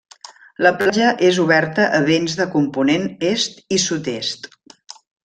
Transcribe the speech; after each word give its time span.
La 0.67 0.71
platja 0.77 1.09
és 1.27 1.39
oberta 1.43 1.85
a 1.97 1.99
vents 2.07 2.37
de 2.39 2.47
component 2.57 3.05
est 3.33 3.61
i 3.77 3.83
sud-est. 3.85 4.49